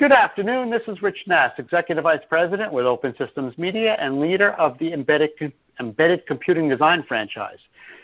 [0.00, 0.70] Good afternoon.
[0.70, 4.94] This is Rich Nass, Executive Vice President with Open Systems Media and leader of the
[4.94, 7.58] Embedded, Embedded Computing Design franchise.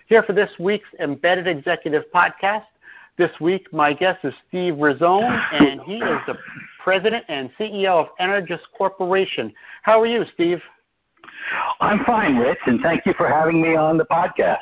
[0.07, 2.67] Here for this week's Embedded Executive Podcast.
[3.17, 6.37] This week, my guest is Steve Rizzone, and he is the
[6.85, 9.51] President and CEO of Energous Corporation.
[9.83, 10.61] How are you, Steve?
[11.81, 14.59] I'm fine, Rich, and thank you for having me on the podcast.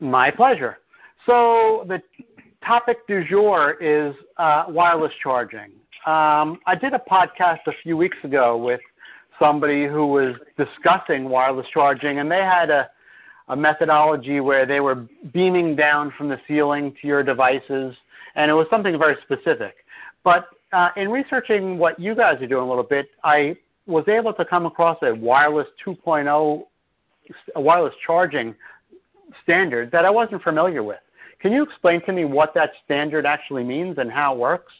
[0.00, 0.78] My pleasure.
[1.26, 2.02] So, the
[2.66, 5.70] topic du jour is uh, wireless charging.
[6.06, 8.80] Um, I did a podcast a few weeks ago with
[9.38, 12.90] somebody who was discussing wireless charging, and they had a,
[13.48, 17.94] a methodology where they were beaming down from the ceiling to your devices,
[18.34, 19.76] and it was something very specific.
[20.24, 24.32] But uh, in researching what you guys are doing a little bit, I was able
[24.34, 26.62] to come across a wireless 2.0,
[27.56, 28.54] a wireless charging
[29.42, 31.00] standard that I wasn't familiar with.
[31.40, 34.72] Can you explain to me what that standard actually means and how it works?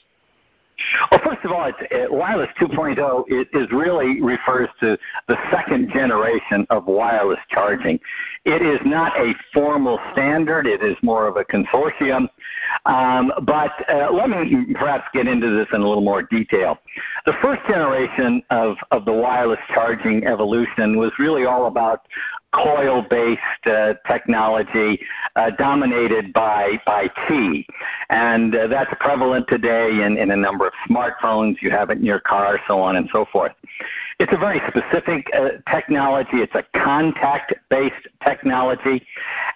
[1.11, 5.91] Well, first of all, it's, it, wireless 2.0 is, is really refers to the second
[5.91, 8.01] generation of wireless charging.
[8.45, 10.67] It is not a formal standard.
[10.67, 12.29] It is more of a consortium.
[12.87, 16.79] Um, but uh, let me perhaps get into this in a little more detail.
[17.27, 22.07] The first generation of, of the wireless charging evolution was really all about
[22.53, 25.01] coil-based uh, technology
[25.37, 27.65] uh, dominated by by Qi,
[28.09, 31.63] and uh, that's prevalent today in, in a number of smartphones.
[31.63, 33.53] You have it in your car, so on and so forth.
[34.19, 36.39] It's a very specific uh, technology.
[36.39, 39.07] It's a contact-based technology,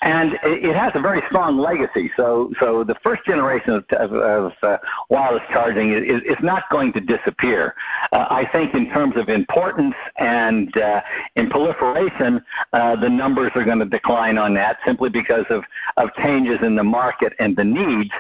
[0.05, 2.11] and it has a very strong legacy.
[2.15, 7.01] So, so the first generation of, of, uh, wireless charging is, is not going to
[7.01, 7.75] disappear.
[8.13, 11.01] Uh, I think in terms of importance and uh,
[11.37, 15.65] in proliferation, uh, the numbers are going to decline on that simply because of,
[15.97, 18.11] of changes in the market and the needs.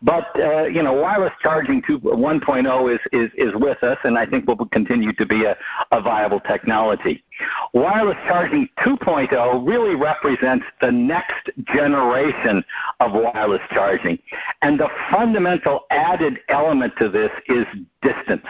[0.00, 4.46] But uh, you know, wireless charging 1.0 is, is is with us, and I think
[4.46, 5.56] will continue to be a,
[5.90, 7.23] a viable technology.
[7.72, 12.64] Wireless charging 2.0 really represents the next generation
[13.00, 14.18] of wireless charging,
[14.62, 17.66] and the fundamental added element to this is
[18.02, 18.46] distance.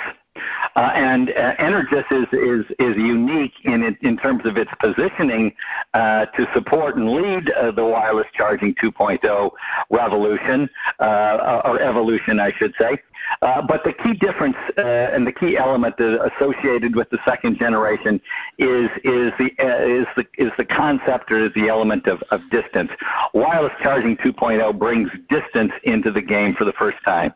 [0.76, 5.54] Uh, and uh, Energous is, is, is unique in, it, in terms of its positioning
[5.94, 9.50] uh, to support and lead uh, the wireless charging 2.0
[9.90, 10.68] revolution,
[10.98, 12.98] uh, or evolution, I should say.
[13.40, 18.20] Uh, but the key difference and the key element associated with the second generation
[18.58, 22.90] is, is, the, is, the, is the concept or is the element of, of distance.
[23.32, 27.32] Wireless charging 2.0 brings distance into the game for the first time.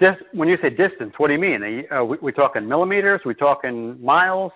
[0.00, 1.84] Dis- when you say distance, what do you mean?
[1.90, 3.20] Are, we, we talking millimeters?
[3.24, 4.52] We talking miles?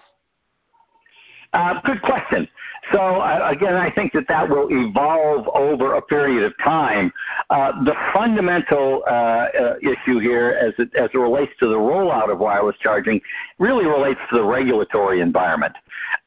[1.52, 2.48] Uh, good question.
[2.92, 7.12] So uh, again, I think that that will evolve over a period of time.
[7.48, 12.30] Uh, the fundamental uh, uh, issue here, as it, as it relates to the rollout
[12.32, 13.20] of wireless charging,
[13.58, 15.74] really relates to the regulatory environment.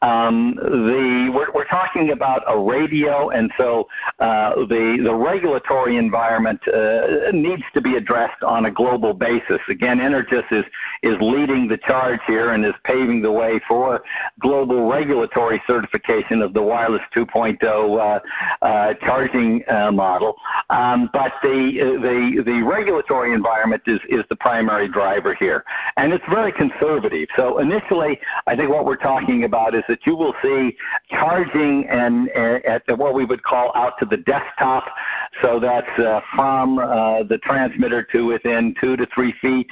[0.01, 3.87] Um, the we're, we're, talking about a radio, and so
[4.19, 6.61] uh, the the regulatory environment
[7.33, 9.59] needs to be addressed on a global basis.
[9.67, 10.65] Again, Energous is
[11.03, 14.03] is leading the charge here and is paving the way for
[14.39, 18.19] global regulatory regulatory certification of the wireless 2.0 uh,
[18.65, 20.35] uh, charging uh, model.
[20.69, 25.63] Um, but the, the, the regulatory environment is, is the primary driver here.
[25.95, 27.29] And it's very conservative.
[27.35, 30.75] So initially, I think what we're talking about is that you will see
[31.09, 34.85] charging and at what we would call out to the desktop.
[35.41, 39.69] So that's uh, from uh, the transmitter to within two to three feet.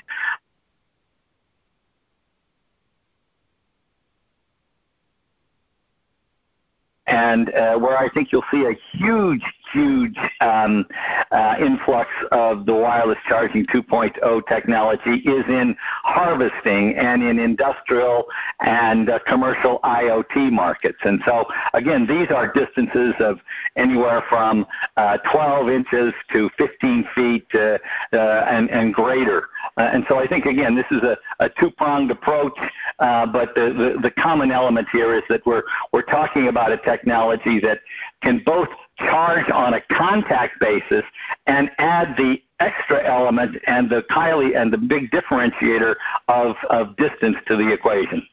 [7.08, 10.86] and uh, where I think you'll see a huge, huge um,
[11.32, 15.76] uh, influx of the wireless charging 2.0 technology is in
[16.16, 18.26] harvesting and in industrial
[18.62, 21.00] and uh, commercial IoT markets.
[21.04, 23.42] And so, again, these are distances of
[23.76, 24.66] anywhere from
[24.96, 27.78] uh, 12 inches to 15 feet uh,
[28.14, 29.50] uh, and, and greater.
[29.76, 32.58] and so I think, again, this is a, a two-pronged approach,
[32.98, 37.60] but the, the, the common element here is that we're, we're talking about a technology
[37.60, 37.82] that
[38.22, 41.04] can both charge on a contact basis
[41.48, 45.96] and add the extra element and the Kylie and the big differentiator
[46.28, 48.26] of, of distance to the equation.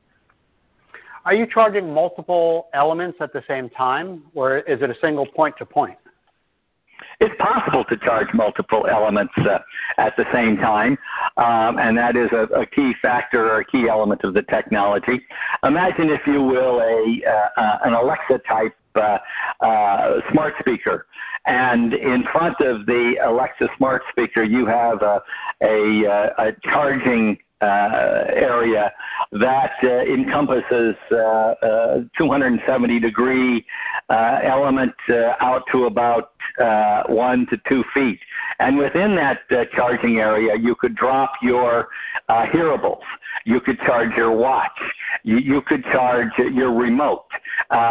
[1.24, 5.56] Are you charging multiple elements at the same time, or is it a single point
[5.58, 5.96] to point?
[7.20, 9.58] It's possible to charge multiple elements uh,
[9.98, 10.98] at the same time,
[11.36, 15.20] um, and that is a, a, key factor or a key element of the technology.
[15.64, 19.18] Imagine, if you will, a uh, uh, an Alexa type uh,
[19.60, 21.06] uh, smart speaker.
[21.46, 25.22] And in front of the Alexa smart speaker, you have a,
[25.62, 28.92] a, uh, a charging uh, area
[29.30, 33.64] that uh, encompasses uh, 270 degree
[34.10, 34.92] element
[35.40, 36.31] out to about
[37.08, 38.20] one to two feet.
[38.58, 39.40] And within that
[39.72, 41.88] charging area, you could drop your
[42.28, 43.02] hearables.
[43.44, 44.78] You could charge your watch.
[45.24, 47.26] You, you could charge your remote.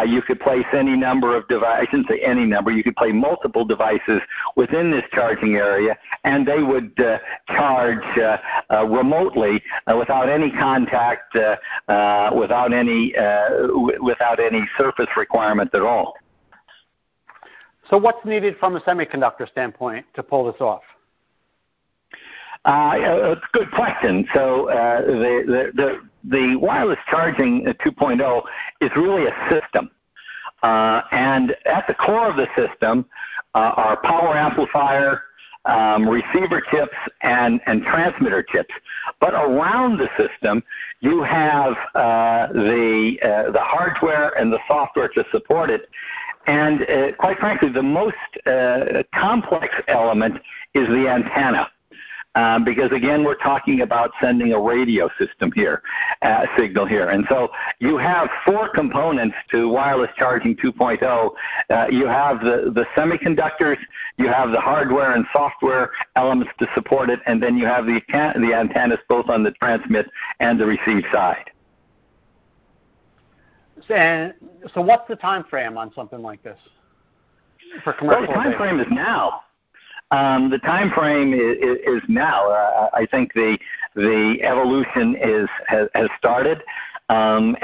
[0.06, 1.82] you could place any number of devices.
[1.82, 2.72] I shouldn't say any number.
[2.72, 4.22] You could play multiple devices
[4.56, 8.38] within this charging area, and they would uh, charge uh,
[8.70, 11.58] uh, remotely uh, without any contact, uh,
[11.88, 16.16] uh, without any w- without any surface requirement at all.
[17.92, 20.82] So, what's needed from a semiconductor standpoint to pull this off?
[22.64, 24.26] Uh, a good question.
[24.34, 28.44] So uh, the, wireless charging 2.0
[28.80, 29.90] is really a system.
[30.64, 33.06] Uh, and at the core of the system
[33.56, 35.24] uh, are power amplifier,
[35.66, 38.74] um, receiver chips, and, and transmitter chips.
[39.20, 40.64] But around the system,
[41.00, 45.90] you have uh, the, uh, the hardware and the software to support it.
[46.52, 48.16] And uh, quite frankly, the most
[48.46, 50.38] uh, complex element
[50.74, 51.72] is the antenna
[52.36, 55.82] um, because again, we're talking about sending a radio system here,
[56.22, 57.10] uh, signal here.
[57.10, 61.32] And so you have four components to wireless charging 2.0.
[61.70, 63.78] Uh, you have the, the semiconductors,
[64.18, 68.02] you have the hardware and software elements to support it, and then you have the,
[68.10, 70.10] the antennas both on the transmit
[70.40, 71.51] and the receive side.
[73.90, 74.34] And
[74.74, 76.60] so what's the time frame on something like this
[77.84, 78.28] for commercial?
[78.28, 79.42] Well, the time frame is now.
[80.12, 82.52] Um, the time frame is, is now.
[82.52, 83.58] Uh, I think the
[83.96, 86.62] the evolution is has, has started.
[87.12, 87.58] Um,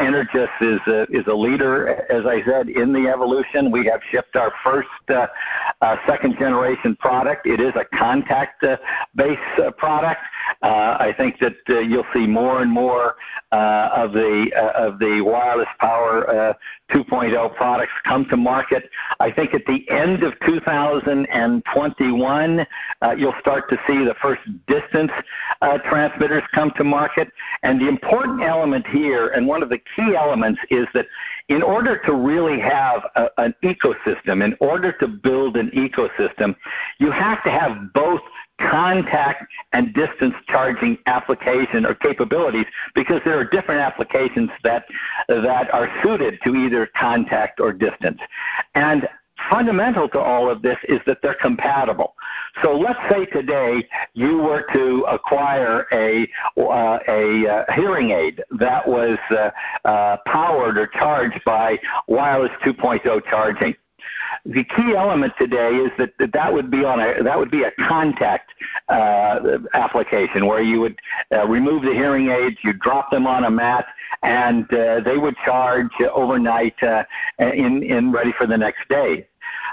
[0.61, 3.71] is a, is a leader, as I said, in the evolution.
[3.71, 5.27] We have shipped our first uh,
[5.81, 7.47] uh, second generation product.
[7.47, 8.77] It is a contact uh,
[9.15, 10.21] based uh, product.
[10.61, 13.15] Uh, I think that uh, you'll see more and more
[13.51, 16.55] of the of the wireless power
[16.91, 18.89] 2.0 products come to market.
[19.19, 22.67] I think at the end of 2021,
[23.17, 25.11] you'll start to see the first distance
[25.85, 27.31] transmitters come to market.
[27.63, 31.07] And the important element here and one of the key elements is that
[31.48, 36.56] in order to really have a, an ecosystem, in order to build an ecosystem,
[37.00, 38.22] you have to have both
[38.60, 44.86] contact and distance charging application or capabilities because there are different applications that
[45.28, 48.19] that are suited to either contact or distance.
[48.74, 49.07] And
[49.50, 52.16] fundamental to all of this is that they're compatible.
[52.62, 58.88] So let's say today you were to acquire a uh, a uh, hearing aid that
[58.88, 59.51] was uh,
[59.86, 63.75] uh powered or charged by wireless 2.0 charging
[64.47, 67.71] the key element today is that that would be on a that would be a
[67.71, 68.53] contact
[68.88, 70.97] uh, application where you would
[71.33, 73.85] uh, remove the hearing aids, you drop them on a mat,
[74.23, 77.03] and uh, they would charge overnight uh,
[77.39, 79.27] in in ready for the next day.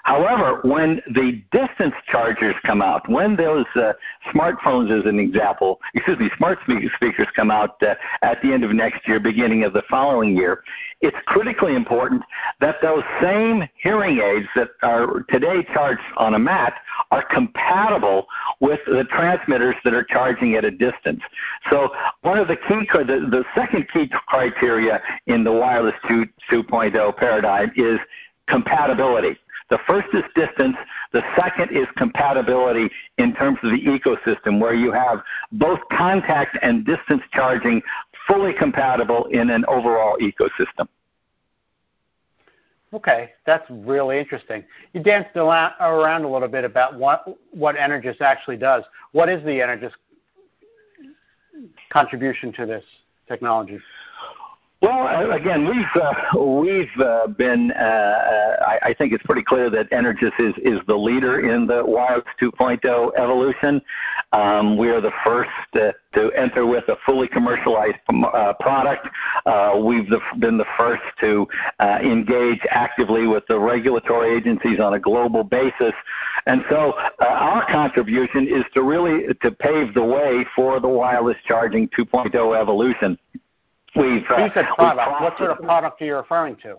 [0.04, 3.94] However, when the distance chargers come out, when those uh,
[4.26, 8.72] smartphones, as an example, excuse me, smart speakers come out uh, at the end of
[8.72, 10.62] next year, beginning of the following year,
[11.00, 12.22] it's critically important
[12.60, 16.74] that those same hearing aids that are today charged on a mat
[17.10, 18.26] are compatible
[18.60, 21.22] with the transmitters that are charging at a distance.
[21.70, 27.16] So one of the key, the, the second key criteria in the wireless 2, 2.0
[27.16, 27.98] paradigm is
[28.46, 29.38] compatibility.
[29.70, 30.76] The first is distance.
[31.12, 36.84] The second is compatibility in terms of the ecosystem, where you have both contact and
[36.84, 37.82] distance charging
[38.26, 40.88] fully compatible in an overall ecosystem.
[42.92, 44.62] Okay, that's really interesting.
[44.92, 48.84] You danced around a little bit about what what Energous actually does.
[49.10, 49.92] What is the Energous
[51.90, 52.84] contribution to this
[53.26, 53.80] technology?
[54.84, 57.72] Well, uh, again, we've uh, we've uh, been.
[57.72, 61.66] Uh, uh, I, I, think it's pretty clear that Energous is is the leader in
[61.66, 63.80] the wireless 2.0 evolution.
[64.32, 69.08] Um, we are the first to, to enter with a fully commercialized uh, product.
[69.82, 71.48] we've the, been the first to
[71.80, 75.94] engage actively with the regulatory agencies on a global basis,
[76.44, 81.88] and so our contribution is to really to pave the way for the wireless charging
[81.88, 83.18] 2.0 evolution.
[83.96, 85.20] We've, uh, product.
[85.20, 86.76] What sort of product are you referring to?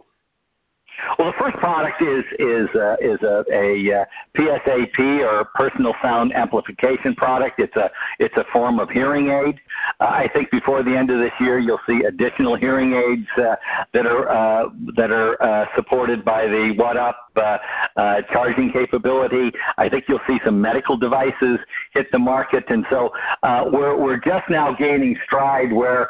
[1.17, 6.33] Well, the first product is is uh, is a, a, uh, PSAP or personal sound
[6.33, 7.59] amplification product.
[7.59, 9.59] It's a it's a form of hearing aid.
[9.99, 13.55] Uh, I think before the end of this year, you'll see additional hearing aids uh,
[13.93, 17.15] that are uh, that are uh, supported by the WattUp
[18.31, 19.51] charging capability.
[19.77, 21.59] I think you'll see some medical devices
[21.93, 23.13] hit the market, and so
[23.71, 26.09] we're we're just now gaining stride where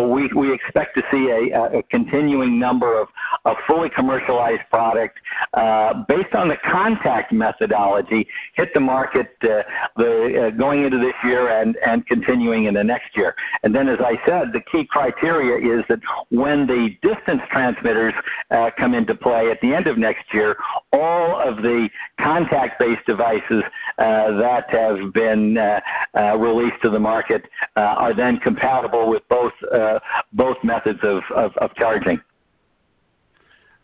[0.00, 3.08] we we expect to see a, a continuing number of,
[3.44, 5.20] of fully commercial commercialized product
[5.54, 9.62] uh, based on the contact methodology hit the market uh,
[9.96, 13.36] the, uh, going into this year and, and continuing in the next year.
[13.62, 16.00] And then, as I said, the key criteria is that
[16.30, 18.14] when the distance transmitters
[18.50, 20.56] uh, come into play at the end of next year,
[20.92, 21.88] all of the
[22.18, 23.62] contact-based devices
[23.98, 25.80] uh, that have been uh,
[26.36, 27.44] released to the market
[27.76, 29.52] are then compatible with both
[30.32, 32.20] both methods of, of, of charging.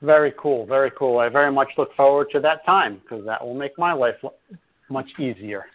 [0.02, 1.18] Very cool, very cool.
[1.18, 4.16] I very much look forward to that time because that will make my life
[4.88, 5.66] much easier.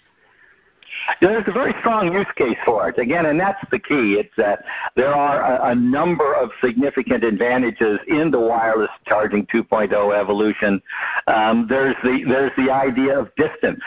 [1.19, 2.97] There's a very strong use case for it.
[2.97, 4.15] Again, and that's the key.
[4.19, 4.63] It's that
[4.95, 10.81] there are a, a number of significant advantages in the wireless charging 2.0 evolution.
[11.27, 13.81] Um, there's the there's the idea of distance.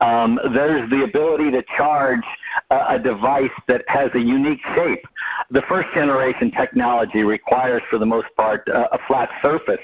[0.00, 2.24] Um, there's the ability to charge
[2.70, 5.06] a, a device that has a unique shape.
[5.50, 9.80] The first generation technology requires, for the most part, uh, a flat surface.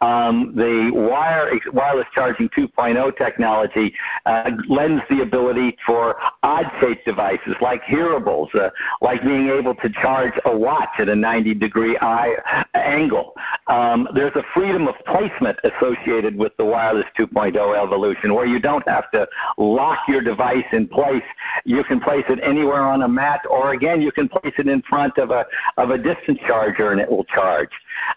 [0.00, 7.82] Um, the wire wireless charging 2.0 technology uh, lends the ability for odd-shaped devices like
[7.82, 8.70] hearables, uh,
[9.02, 13.34] like being able to charge a watch at a 90-degree eye angle.
[13.66, 18.86] Um, there's a freedom of placement associated with the wireless 2.0 evolution where you don't
[18.88, 19.28] have to
[19.58, 21.22] lock your device in place.
[21.66, 24.80] You can place it anywhere on a mat, or again, you can place it in
[24.80, 27.70] front of a of a distance charger and it will charge.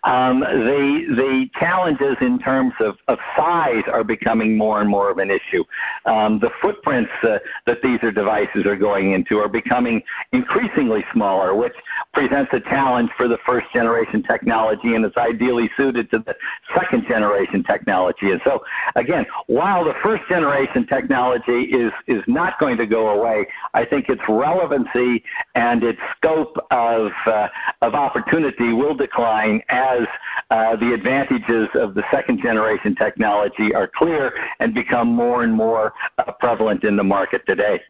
[0.03, 5.17] Um, the the challenges in terms of, of size are becoming more and more of
[5.17, 5.63] an issue.
[6.05, 10.01] Um, the footprints, uh, that these are devices are going into are becoming
[10.31, 11.75] increasingly smaller, which
[12.15, 16.35] presents a challenge for the first generation technology and is ideally suited to the
[16.73, 18.31] second generation technology.
[18.31, 18.63] And so,
[18.95, 24.09] again, while the first generation technology is, is not going to go away, I think
[24.09, 27.49] its relevancy and its scope of, uh,
[27.81, 30.07] of opportunity will decline as
[30.49, 35.93] uh, the advantages of the second generation technology are clear and become more and more
[36.17, 37.81] uh, prevalent in the market today.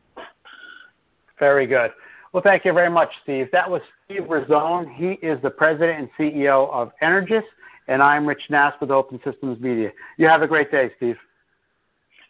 [1.37, 1.91] Very good.
[2.35, 3.47] Well, thank you very much, Steve.
[3.53, 4.93] That was Steve Rizzone.
[4.93, 7.45] He is the president and CEO of Energous,
[7.87, 9.93] and I'm Rich Nass with Open Systems Media.
[10.17, 11.15] You have a great day, Steve.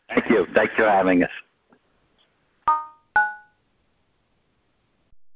[0.10, 0.46] Thank you.
[0.54, 1.32] Thanks for having us.